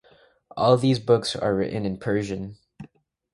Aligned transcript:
All 0.57 0.77
these 0.77 0.97
books 0.97 1.35
are 1.35 1.53
written 1.55 1.85
in 1.85 1.97
Persian. 1.99 2.57